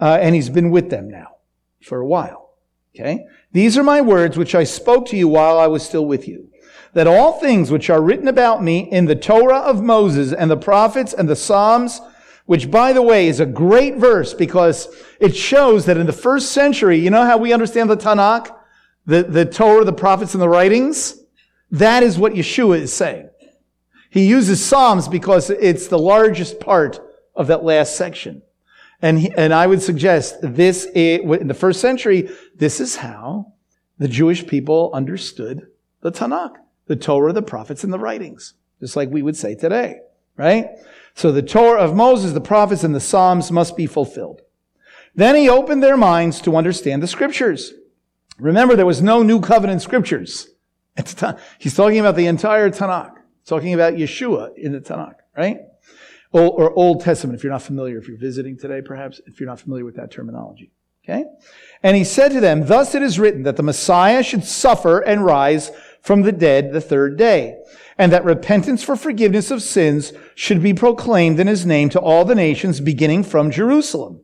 [0.00, 1.36] Uh, and he's been with them now
[1.82, 2.50] for a while.
[2.94, 3.24] Okay?
[3.52, 6.48] These are my words which I spoke to you while I was still with you.
[6.94, 10.56] That all things which are written about me in the Torah of Moses and the
[10.56, 12.00] prophets and the Psalms
[12.46, 14.88] which by the way is a great verse because
[15.20, 18.54] it shows that in the first century, you know how we understand the Tanakh?
[19.06, 21.18] The, the Torah, the prophets, and the writings?
[21.70, 23.30] That is what Yeshua is saying.
[24.10, 27.00] He uses Psalms because it's the largest part
[27.34, 28.42] of that last section.
[29.02, 33.52] And, he, and I would suggest this, in the first century, this is how
[33.98, 35.66] the Jewish people understood
[36.00, 36.54] the Tanakh,
[36.86, 38.54] the Torah, the prophets, and the writings.
[38.80, 40.00] Just like we would say today,
[40.36, 40.70] right?
[41.14, 44.40] So the Torah of Moses, the prophets, and the Psalms must be fulfilled.
[45.14, 47.74] Then he opened their minds to understand the scriptures.
[48.38, 50.48] Remember, there was no new covenant scriptures.
[51.58, 53.16] He's talking about the entire Tanakh.
[53.44, 55.58] Talking about Yeshua in the Tanakh, right?
[56.32, 59.48] Old, or Old Testament, if you're not familiar, if you're visiting today, perhaps, if you're
[59.48, 60.72] not familiar with that terminology.
[61.04, 61.24] Okay?
[61.82, 65.24] And he said to them, Thus it is written that the Messiah should suffer and
[65.24, 67.56] rise from the dead the third day
[67.98, 72.24] and that repentance for forgiveness of sins should be proclaimed in his name to all
[72.24, 74.20] the nations beginning from Jerusalem.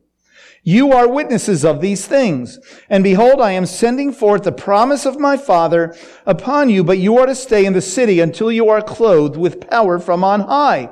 [0.63, 2.59] You are witnesses of these things.
[2.89, 5.95] And behold, I am sending forth the promise of my Father
[6.25, 9.69] upon you, but you are to stay in the city until you are clothed with
[9.69, 10.89] power from on high.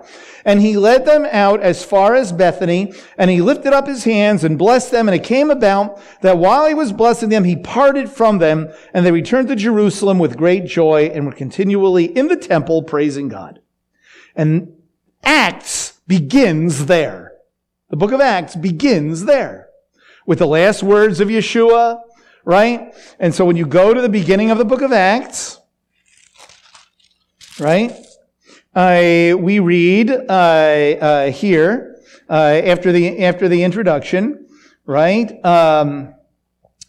[0.48, 4.46] And he led them out as far as Bethany, and he lifted up his hands
[4.46, 5.10] and blessed them.
[5.10, 9.06] And it came about that while he was blessing them, he parted from them, and
[9.06, 13.60] they returned to Jerusalem with great joy and were continually in the temple praising God.
[14.38, 14.72] And
[15.22, 17.34] Acts begins there.
[17.90, 19.68] The book of Acts begins there
[20.26, 22.00] with the last words of Yeshua,
[22.46, 22.96] right?
[23.20, 25.60] And so when you go to the beginning of the book of Acts,
[27.60, 27.92] right?
[28.78, 34.46] Uh, we read uh, uh, here uh, after the after the introduction,
[34.86, 35.44] right?
[35.44, 36.13] Um,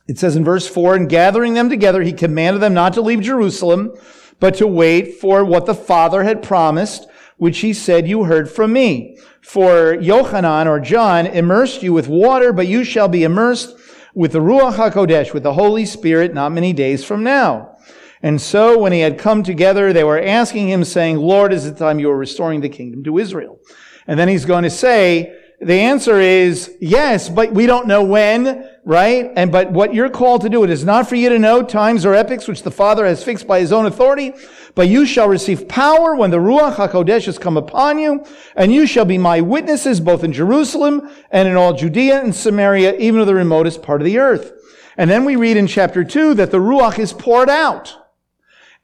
[0.07, 3.23] it says in verse four, and gathering them together, he commanded them not to leave
[3.23, 3.95] Jerusalem,
[4.39, 7.07] but to wait for what the Father had promised,
[7.39, 12.53] which he said, "You heard from me." For Yochanan or John immersed you with water,
[12.53, 13.75] but you shall be immersed
[14.15, 17.78] with the Ruach HaKodesh, with the Holy Spirit, not many days from now.
[18.23, 21.77] And so when he had come together, they were asking him, saying, Lord, is it
[21.77, 23.61] time you are restoring the kingdom to Israel?
[24.07, 28.69] And then he's going to say, the answer is yes, but we don't know when,
[28.85, 29.33] right?
[29.35, 32.07] And, but what you're called to do, it is not for you to know times
[32.07, 34.35] or epochs which the Father has fixed by his own authority,
[34.77, 38.87] but you shall receive power when the Ruach HaKodesh has come upon you, and you
[38.87, 43.27] shall be my witnesses both in Jerusalem and in all Judea and Samaria, even to
[43.27, 44.53] the remotest part of the earth.
[44.97, 47.98] And then we read in chapter two that the Ruach is poured out.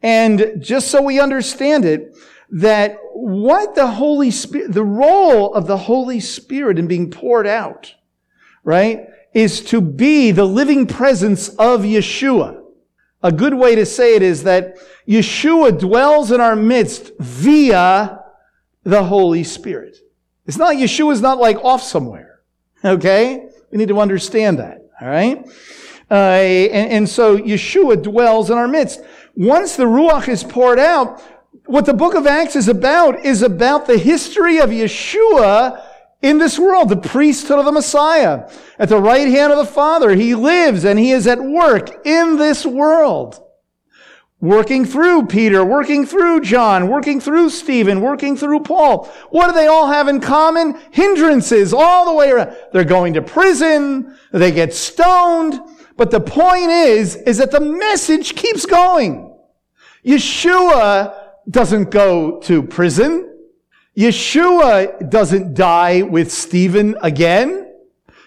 [0.04, 2.14] And just so we understand it,
[2.50, 7.94] that what the Holy Spirit, the role of the Holy Spirit in being poured out,
[8.62, 12.60] right, is to be the living presence of Yeshua.
[13.22, 14.76] A good way to say it is that
[15.08, 18.20] Yeshua dwells in our midst via
[18.82, 19.96] the Holy Spirit.
[20.44, 22.40] It's not, Yeshua's not like off somewhere.
[22.84, 23.48] Okay?
[23.70, 24.86] We need to understand that.
[25.00, 25.46] All right?
[26.10, 29.00] Uh, and, and so Yeshua dwells in our midst.
[29.36, 31.20] Once the Ruach is poured out,
[31.66, 35.82] what the book of Acts is about is about the history of Yeshua
[36.22, 38.50] in this world, the priesthood of the Messiah.
[38.78, 42.36] At the right hand of the Father, he lives and he is at work in
[42.36, 43.40] this world.
[44.40, 49.06] Working through Peter, working through John, working through Stephen, working through Paul.
[49.30, 50.78] What do they all have in common?
[50.90, 52.54] Hindrances all the way around.
[52.72, 55.60] They're going to prison, they get stoned,
[55.96, 59.36] but the point is, is that the message keeps going.
[60.04, 61.14] Yeshua
[61.48, 63.30] doesn't go to prison.
[63.96, 67.72] Yeshua doesn't die with Stephen again.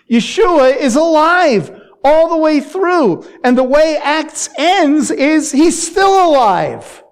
[0.10, 3.28] Yeshua is alive all the way through.
[3.44, 7.04] And the way Acts ends is he's still alive.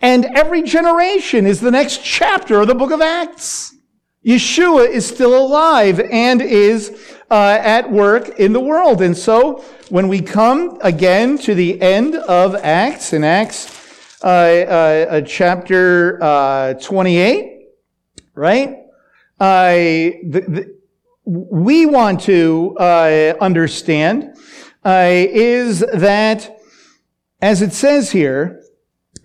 [0.00, 3.74] And every generation is the next chapter of the book of Acts.
[4.24, 9.02] Yeshua is still alive and is uh, at work in the world.
[9.02, 13.76] And so when we come again to the end of Acts, in Acts
[14.22, 17.68] uh, uh, chapter uh, 28,
[18.34, 18.76] right?
[19.38, 20.80] the, the,
[21.24, 24.36] we want to uh, understand
[24.84, 26.58] uh, is that,
[27.40, 28.59] as it says here,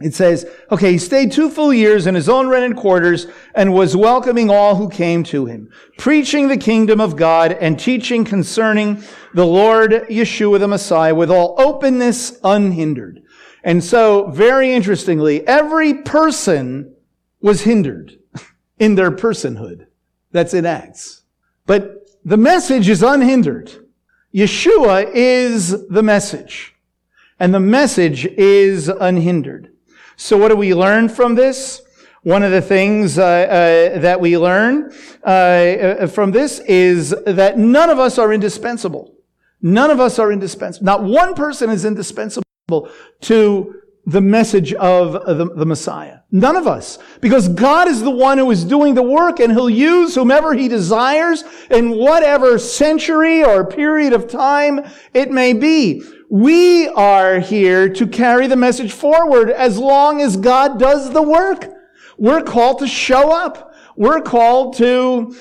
[0.02, 3.96] it says, okay, he stayed two full years in his own rented quarters and was
[3.96, 9.02] welcoming all who came to him, preaching the kingdom of God and teaching concerning
[9.34, 13.24] the Lord Yeshua the Messiah with all openness unhindered.
[13.64, 16.94] And so, very interestingly, every person
[17.40, 18.20] was hindered
[18.80, 19.88] in their personhood.
[20.32, 21.24] That's in Acts.
[21.66, 23.72] But the message is unhindered.
[24.34, 26.76] Yeshua is the message.
[27.40, 29.72] And the message is unhindered.
[30.18, 31.82] So what do we learn from this?
[32.24, 34.92] One of the things uh, uh, that we learn
[35.24, 39.14] uh, uh, from this is that none of us are indispensable.
[39.62, 40.86] None of us are indispensable.
[40.86, 42.44] Not one person is indispensable
[43.22, 46.20] to the message of the, the, Messiah.
[46.32, 47.00] None of us.
[47.22, 50.68] Because God is the one who is doing the work and he'll use whomever he
[50.68, 56.04] desires in whatever century or period of time it may be.
[56.30, 61.68] We are here to carry the message forward as long as God does the work.
[62.18, 63.74] We're called to show up.
[63.96, 65.36] We're called to,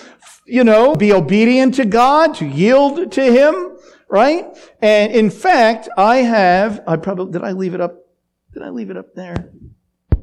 [0.46, 3.77] you know, be obedient to God, to yield to him,
[4.09, 4.57] right?
[4.81, 8.04] And in fact, I have, I probably, did I leave it up
[8.55, 9.51] did I leave it up there?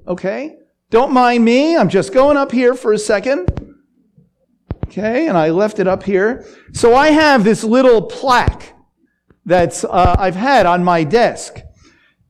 [0.07, 0.55] Okay.
[0.89, 1.75] Don't mind me.
[1.75, 3.49] I'm just going up here for a second.
[4.85, 5.27] Okay.
[5.27, 6.45] And I left it up here.
[6.71, 8.73] So I have this little plaque
[9.45, 11.59] that's, uh, I've had on my desk.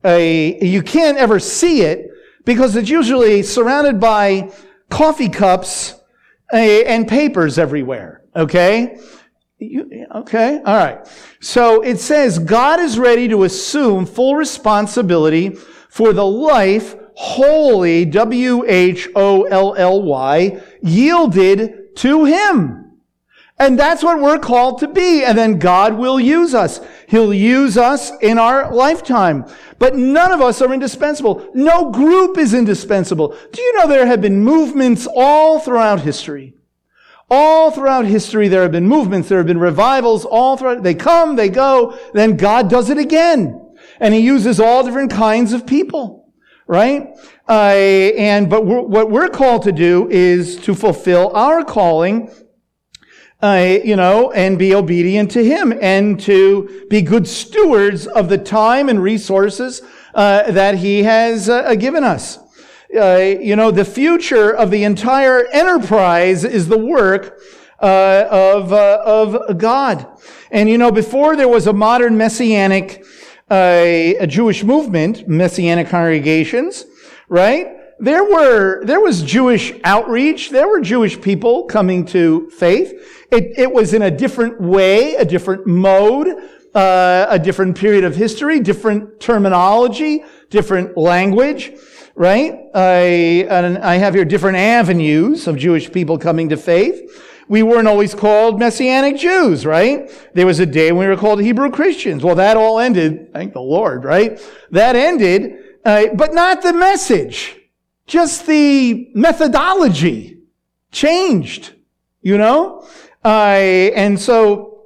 [0.04, 2.08] A, you can't ever see it
[2.44, 4.52] because it's usually surrounded by
[4.90, 5.94] coffee cups
[6.52, 8.24] uh, and papers everywhere.
[8.34, 8.98] Okay.
[9.58, 11.06] You, okay, all right.
[11.40, 15.56] So it says God is ready to assume full responsibility
[15.92, 18.62] for the life wholly, W-H-O-L-L-Y,
[20.80, 22.92] yielded to Him.
[23.58, 25.22] And that's what we're called to be.
[25.22, 26.80] And then God will use us.
[27.08, 29.44] He'll use us in our lifetime.
[29.78, 31.46] But none of us are indispensable.
[31.52, 33.36] No group is indispensable.
[33.52, 36.54] Do you know there have been movements all throughout history?
[37.28, 40.82] All throughout history, there have been movements, there have been revivals all throughout.
[40.82, 43.58] They come, they go, then God does it again
[44.02, 46.34] and he uses all different kinds of people,
[46.66, 47.16] right?
[47.48, 47.52] Uh,
[48.18, 52.28] and but we're, what we're called to do is to fulfill our calling,
[53.40, 58.36] uh, you know, and be obedient to him, and to be good stewards of the
[58.38, 59.82] time and resources
[60.14, 62.38] uh, that he has uh, given us.
[62.94, 67.38] Uh, you know, the future of the entire enterprise is the work
[67.80, 70.08] uh, of of God.
[70.50, 73.04] And you know, before there was a modern messianic
[73.52, 76.86] a, a Jewish movement, Messianic congregations,
[77.28, 77.68] right?
[78.00, 80.50] There were, there was Jewish outreach.
[80.50, 83.26] There were Jewish people coming to faith.
[83.30, 86.28] It, it was in a different way, a different mode,
[86.74, 91.72] uh, a different period of history, different terminology, different language,
[92.14, 92.58] right?
[92.74, 93.46] I,
[93.82, 98.58] I have here different avenues of Jewish people coming to faith we weren't always called
[98.58, 100.10] Messianic Jews, right?
[100.32, 102.24] There was a day when we were called Hebrew Christians.
[102.24, 104.40] Well, that all ended, thank the Lord, right?
[104.70, 107.58] That ended, uh, but not the message.
[108.06, 110.38] Just the methodology
[110.92, 111.74] changed,
[112.22, 112.88] you know?
[113.22, 114.84] Uh, and so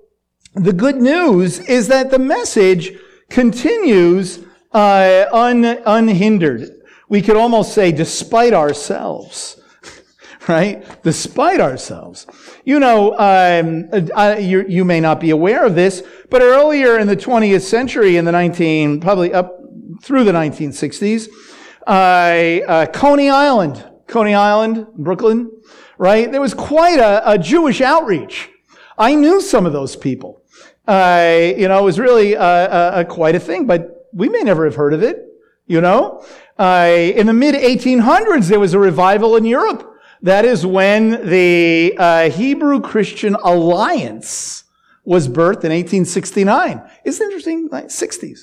[0.54, 2.98] the good news is that the message
[3.30, 4.40] continues
[4.72, 6.68] uh, un, unhindered.
[7.08, 9.56] We could almost say despite ourselves
[10.49, 10.84] right?
[11.03, 12.26] Despite ourselves.
[12.64, 17.07] You know, um, uh, you, you may not be aware of this, but earlier in
[17.07, 19.59] the 20th century, in the 19, probably up
[20.03, 21.28] through the 1960s,
[21.86, 25.51] uh, uh, Coney Island, Coney Island, Brooklyn,
[25.99, 26.30] right?
[26.30, 28.51] There was quite a, a Jewish outreach.
[28.99, 30.42] I knew some of those people.
[30.86, 34.76] Uh, you know, it was really uh, quite a thing, but we may never have
[34.76, 35.26] heard of it,
[35.66, 36.24] you know?
[36.59, 39.95] Uh, in the mid 1800s, there was a revival in Europe.
[40.22, 44.64] That is when the uh, Hebrew Christian Alliance
[45.04, 46.82] was birthed in 1869.
[47.04, 47.68] Isn't interesting?
[47.70, 48.40] Like 60s.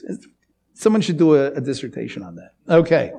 [0.74, 2.54] Someone should do a, a dissertation on that.
[2.70, 3.12] Okay.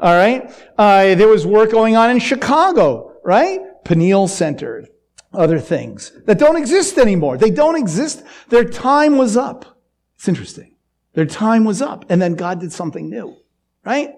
[0.00, 0.50] All right.
[0.78, 3.60] Uh, there was work going on in Chicago, right?
[3.84, 4.86] Peniel Center,
[5.32, 7.36] other things that don't exist anymore.
[7.36, 8.22] They don't exist.
[8.48, 9.78] Their time was up.
[10.14, 10.76] It's interesting.
[11.14, 12.04] Their time was up.
[12.08, 13.36] And then God did something new,
[13.84, 14.14] right?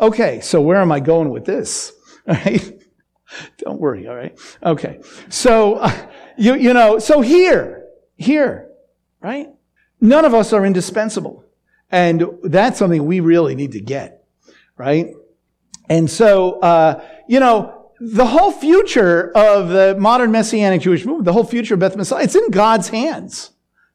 [0.00, 0.40] Okay.
[0.40, 1.92] So where am I going with this?
[2.28, 2.80] All right.
[3.58, 4.06] Don't worry.
[4.08, 4.38] All right.
[4.62, 5.00] Okay.
[5.28, 6.06] So, uh,
[6.36, 8.70] you, you know, so here, here,
[9.20, 9.48] right?
[10.00, 11.44] None of us are indispensable.
[11.90, 14.24] And that's something we really need to get,
[14.76, 15.14] right?
[15.88, 21.32] And so, uh, you know, the whole future of the modern Messianic Jewish movement, the
[21.32, 23.52] whole future of Beth Messiah, it's in God's hands.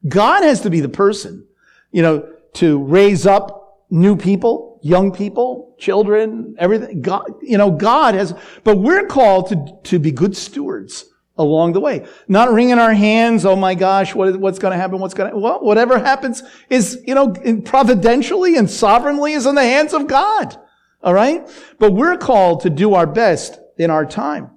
[0.08, 1.46] God has to be the person,
[1.92, 7.02] you know, to raise up new people, young people, children, everything.
[7.02, 11.06] God, you know, God has, but we're called to, to be good stewards
[11.38, 12.06] along the way.
[12.28, 15.00] Not wringing our hands, oh my gosh, what is, what's going to happen?
[15.00, 17.30] What's going to, well, whatever happens is, you know,
[17.64, 20.58] providentially and sovereignly is in the hands of God.
[21.02, 21.50] All right?
[21.80, 24.52] But we're called to do our best in our time.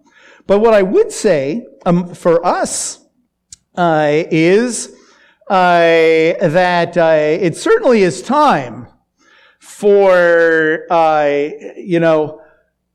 [0.48, 2.98] But what I would say um, for us
[3.76, 4.92] uh, is
[5.48, 5.78] uh,
[6.48, 8.88] that uh, it certainly is time
[9.82, 12.40] for, uh, you know,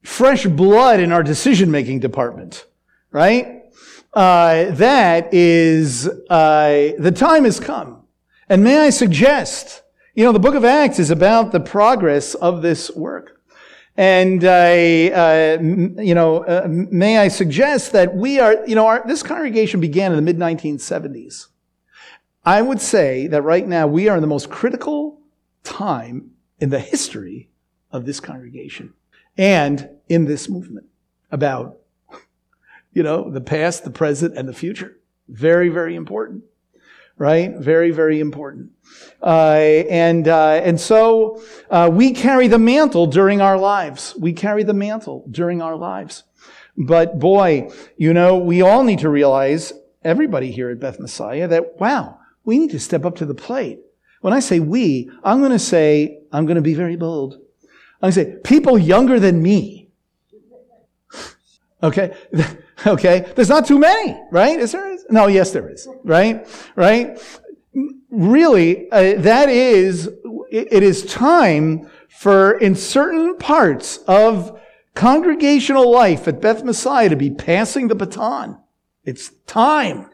[0.04, 2.66] fresh blood in our decision making department,
[3.12, 3.64] right?
[4.14, 8.04] Uh, that is, uh, the time has come.
[8.48, 9.82] And may I suggest,
[10.16, 13.42] you know, the book of Acts is about the progress of this work.
[13.98, 19.04] And I, uh, you know, uh, may I suggest that we are, you know, our,
[19.06, 21.48] this congregation began in the mid 1970s.
[22.46, 25.20] I would say that right now we are in the most critical
[25.66, 27.50] time in the history
[27.92, 28.94] of this congregation
[29.38, 30.88] and in this movement
[31.32, 31.78] about,
[32.94, 34.98] you know, the past, the present, and the future.
[35.28, 36.44] Very, very important
[37.18, 37.56] right?
[37.56, 38.72] Very, very important.
[39.22, 44.16] Uh, and uh, and so uh, we carry the mantle during our lives.
[44.18, 46.24] We carry the mantle during our lives.
[46.78, 51.80] But boy, you know, we all need to realize, everybody here at Beth Messiah, that
[51.80, 53.80] wow, we need to step up to the plate.
[54.28, 57.36] When I say we, I'm going to say, I'm going to be very bold.
[58.02, 59.88] I'm going to say, people younger than me.
[61.82, 62.14] Okay?
[62.86, 63.26] Okay?
[63.36, 64.60] There's not too many, right?
[64.60, 64.98] Is there?
[65.10, 66.46] No, yes, there is, right?
[66.76, 67.18] Right?
[68.12, 70.10] Really, uh, that is,
[70.52, 74.60] it is time for, in certain parts of
[74.94, 78.60] congregational life at Beth Messiah to be passing the baton.
[79.06, 80.10] It's time.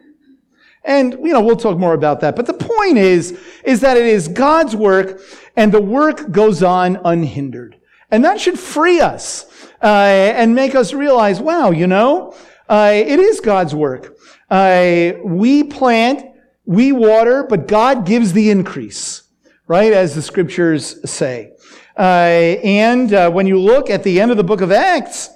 [0.84, 2.36] And, you know, we'll talk more about that.
[2.36, 5.20] But the point is, is that it is God's work
[5.56, 7.76] and the work goes on unhindered.
[8.10, 9.46] And that should free us,
[9.82, 12.36] uh, and make us realize, wow, you know,
[12.68, 14.16] uh, it is God's work.
[14.50, 16.26] Uh, we plant,
[16.66, 19.22] we water, but God gives the increase,
[19.66, 19.92] right?
[19.92, 21.52] As the scriptures say.
[21.98, 25.30] Uh, and uh, when you look at the end of the book of Acts,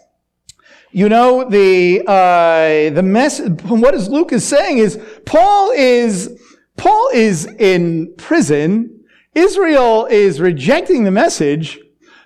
[0.90, 3.40] you know the uh, the mess.
[3.40, 6.40] What is Luke is saying is Paul is
[6.76, 9.04] Paul is in prison.
[9.34, 11.78] Israel is rejecting the message,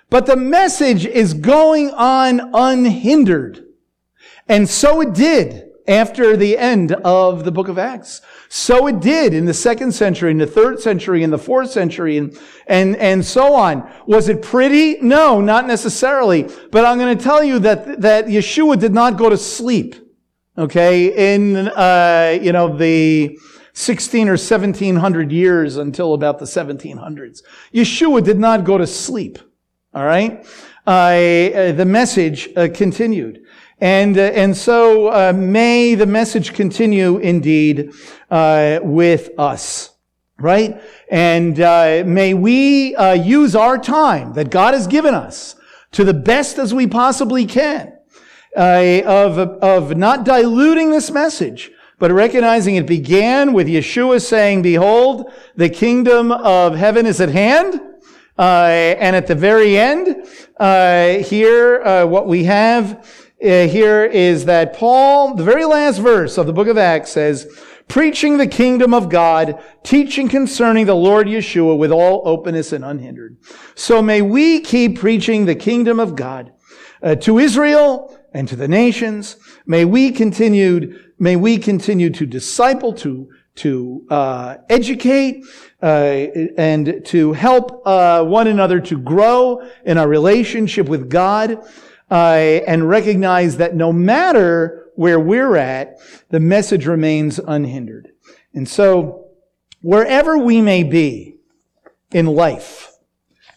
[0.09, 3.65] but the message is going on unhindered.
[4.47, 8.21] And so it did after the end of the book of Acts.
[8.49, 12.17] So it did in the second century, in the third century, in the fourth century,
[12.17, 13.91] and, and, and so on.
[14.05, 15.01] Was it pretty?
[15.01, 16.49] No, not necessarily.
[16.71, 19.95] But I'm going to tell you that, that Yeshua did not go to sleep.
[20.57, 21.33] Okay.
[21.33, 23.37] In, uh, you know, the,
[23.73, 27.41] 16 or 1700 years until about the 1700s.
[27.73, 29.39] Yeshua did not go to sleep.
[29.95, 30.45] All right.
[30.85, 33.42] Uh, the message uh, continued.
[33.83, 37.91] And, uh, and so uh, may the message continue indeed
[38.31, 39.89] uh, with us,
[40.39, 40.81] right?
[41.11, 45.57] And uh, may we uh, use our time that God has given us
[45.91, 47.91] to the best as we possibly can
[48.55, 51.69] uh, of, of not diluting this message,
[51.99, 57.81] but recognizing it began with Yeshua saying, Behold, the kingdom of heaven is at hand.
[58.37, 60.25] and at the very end,
[61.25, 63.05] here, what we have
[63.43, 67.45] here is that Paul, the very last verse of the book of Acts says,
[67.89, 73.37] preaching the kingdom of God, teaching concerning the Lord Yeshua with all openness and unhindered.
[73.75, 76.53] So may we keep preaching the kingdom of God
[77.01, 79.35] uh, to Israel and to the nations.
[79.65, 85.43] May we continue, may we continue to disciple, to, to uh, educate,
[85.81, 86.27] uh,
[86.57, 91.61] and to help uh, one another to grow in our relationship with God,
[92.13, 95.97] uh, and recognize that no matter where we're at,
[96.29, 98.09] the message remains unhindered.
[98.53, 99.29] And so,
[99.81, 101.37] wherever we may be
[102.11, 102.91] in life,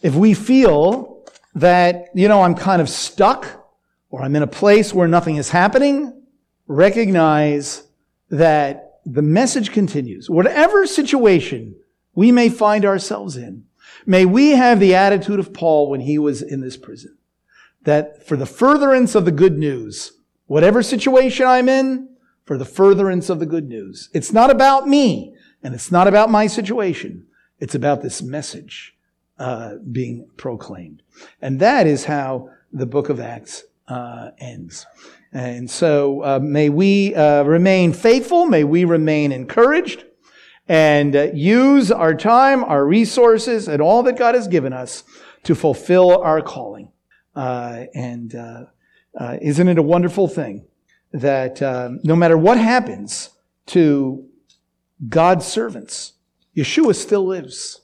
[0.01, 3.69] if we feel that, you know, I'm kind of stuck
[4.09, 6.23] or I'm in a place where nothing is happening,
[6.65, 7.83] recognize
[8.31, 10.31] that the message continues.
[10.31, 11.75] Whatever situation
[12.15, 13.65] we may find ourselves in,
[14.07, 17.16] may we have the attitude of Paul when he was in this prison.
[17.83, 20.13] That for the furtherance of the good news,
[20.45, 22.09] whatever situation I'm in,
[22.45, 24.09] for the furtherance of the good news.
[24.13, 27.27] It's not about me, and it's not about my situation.
[27.59, 28.95] It's about this message
[29.37, 31.03] uh, being proclaimed.
[31.41, 34.85] And that is how the book of Acts uh, ends.
[35.33, 40.05] And so uh, may we uh, remain faithful, may we remain encouraged,
[40.69, 45.03] and uh, use our time, our resources, and all that God has given us
[45.43, 46.91] to fulfill our calling.
[47.37, 48.65] Uh, and uh,
[49.41, 50.65] isn't it a wonderful thing
[51.13, 53.29] that um, no matter what happens
[53.67, 54.27] to
[55.07, 56.13] God's servants,
[56.55, 57.81] Yeshua still lives.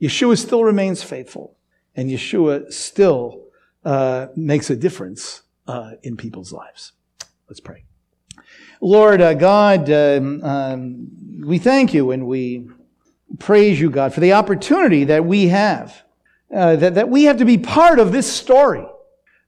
[0.00, 1.56] Yeshua still remains faithful.
[1.94, 3.44] And Yeshua still
[3.84, 6.92] uh, makes a difference uh, in people's lives.
[7.48, 7.84] Let's pray.
[8.80, 11.08] Lord uh, God, um, um,
[11.44, 12.68] we thank you and we
[13.38, 16.02] praise you, God, for the opportunity that we have,
[16.52, 18.86] uh, that, that we have to be part of this story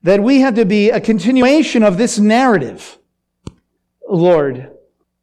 [0.04, 2.98] that we have to be a continuation of this narrative,
[4.08, 4.70] Lord,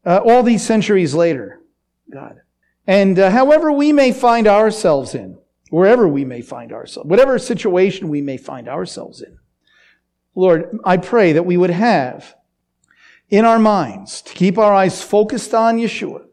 [0.04, 1.62] uh, all these centuries later,
[2.12, 2.42] God.
[2.88, 5.38] And uh, however we may find ourselves in,
[5.70, 9.38] wherever we may find ourselves, whatever situation we may find ourselves in,
[10.34, 12.36] Lord, I pray that we would have
[13.30, 16.26] in our minds to keep our eyes focused on Yeshua,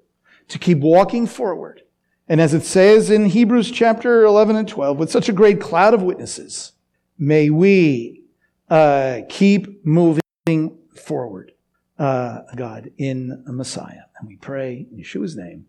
[0.49, 1.83] to keep walking forward.
[2.29, 5.95] And as it says in Hebrews chapter 11 and 12, with such a great cloud
[5.95, 6.73] of witnesses,
[7.19, 8.23] may we
[8.69, 10.21] uh, keep moving
[10.95, 11.53] forward,
[11.99, 14.03] uh, God, in Messiah.
[14.19, 15.68] And we pray in Yeshua's name.